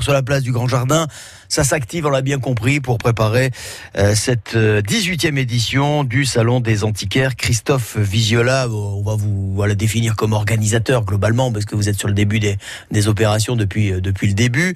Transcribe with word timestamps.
sur 0.00 0.12
la 0.12 0.22
place 0.22 0.42
du 0.42 0.52
Grand 0.52 0.68
Jardin. 0.68 1.08
Ça 1.52 1.64
s'active, 1.64 2.06
on 2.06 2.08
l'a 2.08 2.22
bien 2.22 2.38
compris, 2.38 2.80
pour 2.80 2.96
préparer 2.96 3.50
euh, 3.98 4.14
cette 4.14 4.54
18e 4.54 5.34
euh, 5.34 5.36
édition 5.36 6.02
du 6.02 6.24
Salon 6.24 6.60
des 6.60 6.82
Antiquaires. 6.82 7.36
Christophe 7.36 7.98
Visiola, 7.98 8.70
on 8.70 9.02
va 9.02 9.16
vous 9.16 9.52
voilà, 9.52 9.74
définir 9.74 10.16
comme 10.16 10.32
organisateur 10.32 11.04
globalement, 11.04 11.52
parce 11.52 11.66
que 11.66 11.76
vous 11.76 11.90
êtes 11.90 11.98
sur 11.98 12.08
le 12.08 12.14
début 12.14 12.40
des, 12.40 12.56
opérations 13.06 13.54
depuis, 13.54 13.92
euh, 13.92 14.00
depuis 14.00 14.28
le 14.28 14.32
début. 14.32 14.74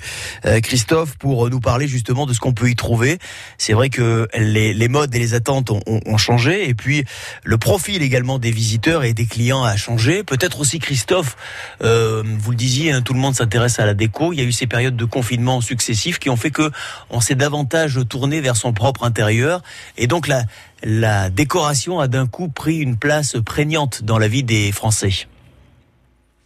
Christophe, 0.63 1.17
pour 1.17 1.49
nous 1.49 1.61
parler 1.61 1.89
justement 1.89 2.27
de 2.27 2.35
ce 2.35 2.41
qu'on 2.41 2.53
peut 2.53 2.69
y 2.69 2.77
trouver. 2.77 3.19
C'est 3.57 3.73
vrai 3.73 3.89
que 3.89 4.29
les, 4.37 4.89
modes 4.89 5.15
et 5.15 5.19
les 5.19 5.33
attentes 5.33 5.71
ont, 5.71 5.81
ont, 5.87 6.19
changé, 6.19 6.69
et 6.69 6.75
puis 6.75 7.05
le 7.43 7.57
profil 7.57 8.03
également 8.03 8.39
des 8.39 8.51
visiteurs 8.51 9.03
et 9.05 9.15
des 9.15 9.25
clients 9.25 9.65
a 9.65 9.77
changé. 9.77 10.25
Peut-être 10.25 10.61
aussi, 10.61 10.79
Christophe, 10.79 11.37
vous 11.81 12.51
le 12.51 12.57
disiez, 12.57 12.93
hein, 12.93 13.01
tout 13.01 13.15
le 13.15 13.21
monde 13.21 13.35
s'intéresse 13.35 13.79
à 13.79 13.87
la 13.87 13.95
déco. 13.95 14.35
Il 14.35 14.41
y 14.41 14.43
a 14.43 14.45
eu 14.45 14.53
ces 14.53 14.67
périodes 14.67 14.97
de 14.97 15.06
confinement 15.07 15.61
successifs 15.61 16.19
qui 16.19 16.31
ont 16.31 16.37
fait 16.37 16.51
que 16.51 16.71
on 17.11 17.21
s'est 17.21 17.35
davantage 17.35 18.01
tourné 18.09 18.41
vers 18.41 18.57
son 18.57 18.73
propre 18.73 19.05
intérieur. 19.05 19.63
Et 19.97 20.07
donc 20.07 20.29
la, 20.29 21.31
décoration 21.31 22.01
a 22.01 22.09
d'un 22.09 22.27
coup 22.27 22.49
pris 22.49 22.79
une 22.79 22.97
place 22.99 23.37
prégnante 23.45 24.03
dans 24.03 24.19
la 24.19 24.29
vie 24.29 24.43
des 24.43 24.73
Français. 24.73 25.27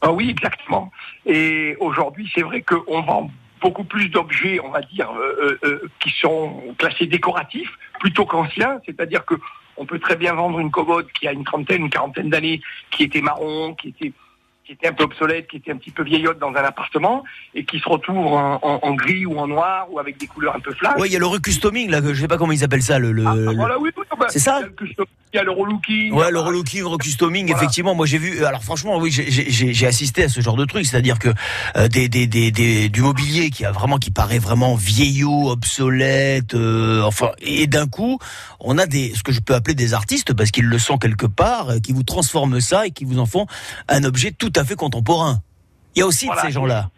Ah 0.00 0.12
oui, 0.12 0.30
exactement. 0.30 0.90
Et 1.26 1.76
aujourd'hui, 1.80 2.30
c'est 2.34 2.42
vrai 2.42 2.62
qu'on 2.62 3.02
vend 3.02 3.30
beaucoup 3.60 3.84
plus 3.84 4.08
d'objets, 4.08 4.58
on 4.60 4.70
va 4.70 4.80
dire, 4.80 5.10
euh, 5.10 5.58
euh, 5.62 5.68
euh, 5.68 5.90
qui 6.00 6.10
sont 6.20 6.74
classés 6.78 7.06
décoratifs 7.06 7.70
plutôt 7.98 8.24
qu'anciens. 8.24 8.80
C'est-à-dire 8.86 9.24
que 9.26 9.34
on 9.76 9.86
peut 9.86 9.98
très 9.98 10.16
bien 10.16 10.34
vendre 10.34 10.58
une 10.60 10.70
commode 10.70 11.10
qui 11.12 11.26
a 11.26 11.32
une 11.32 11.44
trentaine, 11.44 11.82
une 11.82 11.90
quarantaine 11.90 12.30
d'années, 12.30 12.60
qui 12.90 13.04
était 13.04 13.22
marron, 13.22 13.74
qui 13.74 13.88
était 13.88 14.12
qui 14.70 14.74
était 14.74 14.86
un 14.86 14.92
peu 14.92 15.02
obsolète, 15.02 15.48
qui 15.48 15.56
était 15.56 15.72
un 15.72 15.76
petit 15.76 15.90
peu 15.90 16.04
vieillotte 16.04 16.38
dans 16.38 16.50
un 16.50 16.62
appartement 16.62 17.24
et 17.56 17.64
qui 17.64 17.80
se 17.80 17.88
retrouve 17.88 18.16
en, 18.18 18.94
gris 18.94 19.26
ou 19.26 19.36
en 19.36 19.48
noir 19.48 19.88
ou 19.90 19.98
avec 19.98 20.16
des 20.16 20.28
couleurs 20.28 20.54
un 20.54 20.60
peu 20.60 20.72
flashes. 20.72 20.94
Oui, 20.96 21.08
il 21.08 21.12
y 21.12 21.16
a 21.16 21.18
le 21.18 21.26
recustoming 21.26 21.90
là, 21.90 22.00
je 22.00 22.14
sais 22.14 22.28
pas 22.28 22.38
comment 22.38 22.52
ils 22.52 22.62
appellent 22.62 22.80
ça, 22.80 23.00
le. 23.00 23.12
Ah, 23.26 23.34
voilà, 23.56 23.80
oui, 23.80 23.90
bah, 24.16 24.26
c'est 24.28 24.38
ça. 24.38 24.60
Il 25.32 25.36
y 25.36 25.40
a 25.40 25.44
le 25.44 25.52
relooking. 25.52 26.12
Ouais, 26.12 26.32
le 26.32 26.40
relooking, 26.40 26.82
recustoming, 26.82 27.52
effectivement. 27.52 27.94
Moi, 27.94 28.04
j'ai 28.06 28.18
vu. 28.18 28.44
Alors, 28.44 28.64
franchement, 28.64 28.98
oui, 28.98 29.12
j'ai 29.12 29.86
assisté 29.86 30.24
à 30.24 30.28
ce 30.28 30.40
genre 30.40 30.56
de 30.56 30.64
truc, 30.64 30.84
c'est-à-dire 30.84 31.20
que 31.20 31.28
euh, 31.76 31.86
des, 31.86 32.08
des, 32.08 32.26
des, 32.26 32.88
du 32.88 33.00
mobilier 33.00 33.50
qui 33.50 33.64
a 33.64 33.70
vraiment, 33.70 33.98
qui 33.98 34.10
paraît 34.10 34.40
vraiment 34.40 34.74
vieillot, 34.74 35.50
obsolète, 35.50 36.54
euh, 36.54 37.02
enfin, 37.02 37.30
et 37.40 37.68
d'un 37.68 37.86
coup, 37.86 38.18
on 38.58 38.76
a 38.76 38.86
des, 38.86 39.14
ce 39.14 39.22
que 39.22 39.30
je 39.30 39.38
peux 39.40 39.54
appeler 39.54 39.76
des 39.76 39.94
artistes, 39.94 40.34
parce 40.34 40.50
qu'ils 40.50 40.64
le 40.64 40.78
sont 40.80 40.98
quelque 40.98 41.26
part, 41.26 41.70
euh, 41.70 41.78
qui 41.78 41.92
vous 41.92 42.02
transforment 42.02 42.60
ça 42.60 42.88
et 42.88 42.90
qui 42.90 43.04
vous 43.04 43.20
en 43.20 43.26
font 43.26 43.46
un 43.88 44.02
objet 44.02 44.32
tout 44.32 44.52
à 44.56 44.64
fait 44.64 44.74
contemporain. 44.74 45.42
Il 45.94 46.00
y 46.00 46.02
a 46.02 46.06
aussi 46.06 46.26
de 46.26 46.34
ces 46.42 46.50
gens-là. 46.50 46.90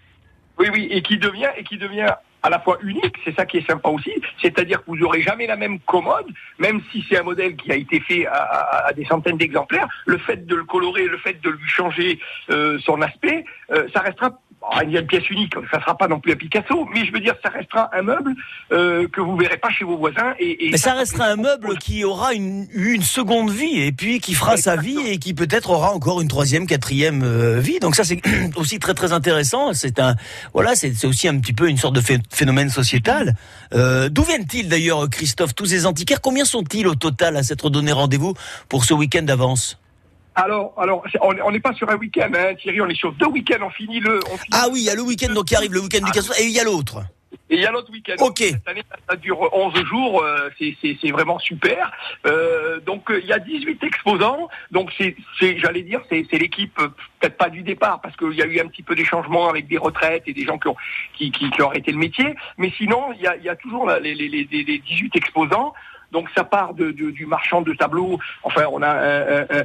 Oui, 0.58 0.68
oui, 0.72 0.88
et 0.90 1.02
qui 1.02 1.18
devient, 1.18 1.50
et 1.58 1.64
qui 1.64 1.76
devient 1.76 2.14
à 2.42 2.50
la 2.50 2.58
fois 2.58 2.78
unique, 2.82 3.16
c'est 3.24 3.34
ça 3.34 3.46
qui 3.46 3.58
est 3.58 3.66
sympa 3.66 3.88
aussi, 3.88 4.12
c'est-à-dire 4.40 4.80
que 4.80 4.86
vous 4.86 4.96
n'aurez 4.96 5.22
jamais 5.22 5.46
la 5.46 5.56
même 5.56 5.78
commode, 5.80 6.26
même 6.58 6.80
si 6.90 7.04
c'est 7.08 7.18
un 7.18 7.22
modèle 7.22 7.56
qui 7.56 7.70
a 7.70 7.76
été 7.76 8.00
fait 8.00 8.26
à, 8.26 8.92
des 8.94 9.04
centaines 9.04 9.36
d'exemplaires, 9.36 9.88
le 10.06 10.18
fait 10.18 10.44
de 10.46 10.54
le 10.54 10.64
colorer, 10.64 11.06
le 11.06 11.18
fait 11.18 11.40
de 11.40 11.50
lui 11.50 11.68
changer 11.68 12.18
euh, 12.50 12.78
son 12.80 13.00
aspect, 13.00 13.44
euh, 13.70 13.86
ça 13.94 14.00
restera 14.00 14.30
il 14.84 14.90
y 14.90 14.96
a 14.96 15.00
une 15.00 15.06
pièce 15.06 15.28
unique, 15.30 15.54
ça 15.70 15.80
sera 15.80 15.96
pas 15.96 16.08
non 16.08 16.20
plus 16.20 16.32
un 16.32 16.36
Picasso, 16.36 16.88
mais 16.92 17.04
je 17.04 17.12
veux 17.12 17.20
dire, 17.20 17.34
ça 17.44 17.50
restera 17.50 17.90
un 17.92 18.02
meuble 18.02 18.34
euh, 18.72 19.08
que 19.08 19.20
vous 19.20 19.36
verrez 19.36 19.56
pas 19.56 19.70
chez 19.70 19.84
vos 19.84 19.96
voisins. 19.96 20.34
Et, 20.38 20.68
mais 20.70 20.76
ça, 20.76 20.94
restera 20.94 21.26
un 21.26 21.36
meuble 21.36 21.76
qui 21.78 22.04
aura 22.04 22.32
une, 22.34 22.66
une 22.72 23.02
seconde 23.02 23.50
vie 23.50 23.80
et 23.80 23.92
puis 23.92 24.20
qui 24.20 24.34
fera 24.34 24.56
sa 24.56 24.76
vie 24.76 24.98
et 25.06 25.18
qui 25.18 25.34
peut-être 25.34 25.70
aura 25.70 25.92
encore 25.92 26.20
une 26.20 26.28
troisième, 26.28 26.66
quatrième 26.66 27.22
euh, 27.24 27.58
vie. 27.58 27.80
Donc 27.80 27.96
ça, 27.96 28.04
c'est 28.04 28.20
aussi 28.56 28.78
très 28.78 28.94
très 28.94 29.12
intéressant. 29.12 29.72
C'est 29.72 29.98
un, 29.98 30.14
voilà, 30.52 30.74
c'est 30.74 31.04
aussi 31.04 31.28
un 31.28 31.38
petit 31.38 31.52
peu 31.52 31.68
une 31.68 31.78
sorte 31.78 31.94
de 31.94 32.02
phénomène 32.30 32.70
sociétal. 32.70 33.34
Euh, 33.74 34.08
D'où 34.08 34.22
viennent-ils 34.22 34.68
d'ailleurs, 34.68 35.08
Christophe, 35.10 35.54
tous 35.54 35.66
ces 35.66 35.86
antiquaires? 35.86 36.20
Combien 36.20 36.44
sont-ils 36.44 36.86
au 36.86 36.94
total 36.94 37.36
à 37.36 37.42
s'être 37.42 37.70
donné 37.70 37.92
rendez-vous 37.92 38.34
pour 38.68 38.84
ce 38.84 38.94
week-end 38.94 39.22
d'avance? 39.22 39.81
Alors, 40.34 40.72
alors, 40.78 41.04
on 41.20 41.50
n'est 41.50 41.60
pas 41.60 41.74
sur 41.74 41.90
un 41.90 41.96
week-end, 41.96 42.30
hein, 42.34 42.54
Thierry, 42.54 42.80
on 42.80 42.88
est 42.88 42.94
sur 42.94 43.12
deux 43.12 43.26
week-ends, 43.26 43.62
on 43.62 43.70
finit 43.70 44.00
le... 44.00 44.20
ah 44.52 44.66
oui, 44.72 44.80
il 44.80 44.84
y 44.84 44.90
a 44.90 44.94
le 44.94 45.02
week-end 45.02 45.32
donc 45.32 45.46
qui 45.46 45.56
arrive, 45.56 45.72
le 45.72 45.80
week-end 45.80 46.04
du 46.04 46.10
14, 46.10 46.40
et 46.40 46.44
il 46.44 46.52
y 46.52 46.60
a 46.60 46.64
l'autre. 46.64 47.02
Et 47.50 47.56
il 47.56 47.60
y 47.60 47.66
a 47.66 47.70
l'autre 47.70 47.92
week-end. 47.92 48.14
Ok. 48.20 48.38
Cette 48.38 48.66
année, 48.66 48.82
ça 49.08 49.16
dure 49.16 49.52
11 49.52 49.84
jours, 49.84 50.22
euh, 50.22 50.48
c'est 50.58 51.10
vraiment 51.10 51.38
super. 51.38 51.92
Euh, 52.26 52.80
donc, 52.80 53.10
il 53.10 53.26
y 53.26 53.32
a 53.32 53.38
18 53.38 53.84
exposants. 53.84 54.48
Donc, 54.70 54.90
c'est, 54.96 55.14
j'allais 55.58 55.82
dire, 55.82 56.00
c'est 56.08 56.26
l'équipe, 56.32 56.78
euh, 56.80 56.88
peut-être 57.20 57.36
pas 57.36 57.50
du 57.50 57.62
départ, 57.62 58.00
parce 58.00 58.16
qu'il 58.16 58.32
y 58.32 58.42
a 58.42 58.46
eu 58.46 58.58
un 58.58 58.68
petit 58.68 58.82
peu 58.82 58.94
des 58.94 59.04
changements 59.04 59.50
avec 59.50 59.66
des 59.68 59.76
retraites 59.76 60.22
et 60.26 60.32
des 60.32 60.44
gens 60.44 60.58
qui 60.58 60.68
ont, 60.68 60.76
qui, 61.14 61.30
qui, 61.30 61.50
qui 61.50 61.62
ont 61.62 61.68
arrêté 61.68 61.92
le 61.92 61.98
métier. 61.98 62.34
Mais 62.56 62.72
sinon, 62.78 63.12
il 63.14 63.20
y 63.20 63.26
a, 63.26 63.36
y 63.36 63.50
a 63.50 63.56
toujours 63.56 63.86
les, 63.86 64.14
les, 64.14 64.28
les, 64.28 64.48
les 64.50 64.78
18 64.78 65.14
exposants. 65.16 65.74
Donc 66.12 66.28
ça 66.34 66.44
part 66.44 66.74
de, 66.74 66.90
du 66.90 67.26
marchand 67.26 67.62
de 67.62 67.72
tableaux. 67.72 68.18
Enfin, 68.42 68.64
on 68.70 68.82
a 68.82 68.92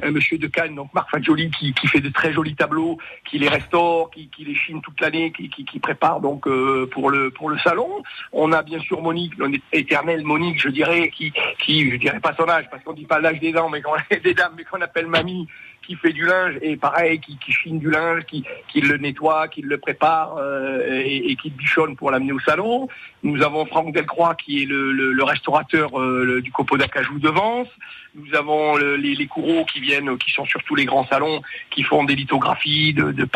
un, 0.02 0.10
monsieur 0.10 0.38
de 0.38 0.46
Cannes, 0.46 0.74
donc 0.74 0.92
Marc 0.94 1.10
Fagioli, 1.10 1.50
qui, 1.50 1.72
fait 1.86 2.00
de 2.00 2.08
très 2.08 2.32
jolis 2.32 2.56
tableaux, 2.56 2.98
qui 3.24 3.38
les 3.38 3.48
restaure, 3.48 4.10
qui, 4.10 4.30
les 4.38 4.54
chine 4.54 4.80
toute 4.80 5.00
l'année, 5.00 5.32
qui, 5.32 5.48
qui, 5.48 5.78
prépare 5.78 6.20
donc 6.20 6.46
euh, 6.46 6.88
pour 6.90 7.10
le 7.10 7.30
pour 7.30 7.50
le 7.50 7.58
salon. 7.58 8.02
On 8.32 8.52
a 8.52 8.62
bien 8.62 8.80
sûr 8.80 9.02
Monique, 9.02 9.34
l'éternelle 9.72 10.24
Monique, 10.24 10.60
je 10.60 10.68
dirais, 10.68 11.10
qui 11.10 11.32
qui 11.58 11.90
je 11.90 11.96
dirais 11.96 12.20
pas 12.20 12.34
son 12.34 12.48
âge 12.48 12.64
parce 12.70 12.82
qu'on 12.82 12.94
dit 12.94 13.06
pas 13.06 13.20
l'âge 13.20 13.40
des 13.40 13.52
dames, 13.52 13.68
mais 13.70 13.82
qu'on 13.82 13.92
des 14.24 14.34
dames, 14.34 14.54
mais 14.56 14.64
qu'on 14.64 14.80
appelle 14.80 15.06
mamie, 15.06 15.46
qui 15.88 15.94
fait 15.94 16.12
du 16.12 16.26
linge 16.26 16.58
et 16.60 16.76
pareil, 16.76 17.18
qui, 17.18 17.38
qui 17.38 17.50
chine 17.50 17.78
du 17.78 17.90
linge, 17.90 18.24
qui, 18.24 18.44
qui 18.70 18.82
le 18.82 18.98
nettoie, 18.98 19.48
qui 19.48 19.62
le 19.62 19.78
prépare 19.78 20.36
euh, 20.36 21.00
et, 21.02 21.30
et, 21.30 21.36
qui 21.36 21.48
bichonne 21.48 21.96
pour 21.96 22.10
l'amener 22.10 22.32
au 22.32 22.40
salon. 22.40 22.88
Nous 23.22 23.42
avons 23.42 23.64
Franck 23.64 23.94
Delcroix 23.94 24.34
qui 24.34 24.62
est 24.62 24.66
le, 24.66 24.92
le, 24.92 25.24
restaurateur 25.24 25.98
euh, 25.98 26.37
du 26.40 26.50
copeau 26.52 26.76
d'Acajou 26.76 27.18
de 27.18 27.28
Vence. 27.28 27.68
Nous 28.14 28.34
avons 28.34 28.76
les, 28.76 29.14
les 29.14 29.26
courreaux 29.26 29.64
qui 29.66 29.80
viennent, 29.80 30.16
qui 30.18 30.30
sont 30.30 30.44
sur 30.44 30.62
tous 30.64 30.74
les 30.74 30.86
grands 30.86 31.06
salons, 31.06 31.42
qui 31.70 31.82
font 31.82 32.04
des 32.04 32.16
lithographies, 32.16 32.94
de, 32.94 33.12
de, 33.12 33.28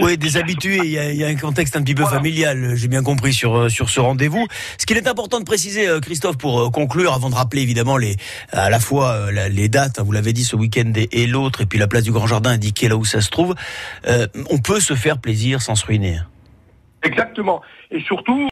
oui, 0.00 0.18
des 0.18 0.36
habitués. 0.36 0.80
Il 0.84 0.90
y, 0.90 0.98
a, 0.98 1.10
il 1.10 1.16
y, 1.16 1.24
a, 1.24 1.28
un 1.28 1.36
contexte 1.36 1.76
un 1.76 1.82
petit 1.82 1.94
peu 1.94 2.04
familial. 2.04 2.74
J'ai 2.76 2.88
bien 2.88 3.02
compris 3.02 3.32
sur 3.32 3.56
euh, 3.56 3.68
sur 3.68 3.88
ce 3.90 4.00
rendez-vous. 4.00 4.46
Ce 4.78 4.86
qu'il 4.86 4.96
est 4.96 5.08
important 5.08 5.40
de 5.40 5.44
préciser, 5.44 5.88
Christophe, 6.02 6.38
pour 6.38 6.70
conclure, 6.70 7.14
avant 7.14 7.30
de 7.30 7.34
rappeler 7.34 7.62
évidemment 7.62 7.96
les 7.96 8.16
à 8.52 8.70
la 8.70 8.80
fois 8.80 9.32
les 9.32 9.68
dates. 9.68 9.98
Hein, 9.98 10.02
vous 10.04 10.12
l'avez 10.12 10.32
dit, 10.32 10.44
ce 10.44 10.56
week-end 10.56 10.92
et, 10.96 11.26
l'autre, 11.26 11.62
et 11.62 11.66
puis 11.66 11.78
la 11.78 11.88
place 11.88 12.04
du 12.04 12.12
Grand 12.12 12.26
Jardin 12.26 12.50
indiqué 12.50 12.88
là 12.88 12.96
où 12.96 13.04
ça 13.04 13.20
se 13.20 13.30
trouve, 13.30 13.54
euh, 14.06 14.26
on 14.50 14.58
peut 14.58 14.80
se 14.80 14.94
faire 14.94 15.18
plaisir 15.18 15.62
sans 15.62 15.74
se 15.74 15.86
ruiner. 15.86 16.18
Exactement. 17.02 17.62
Et 17.90 18.00
surtout, 18.00 18.46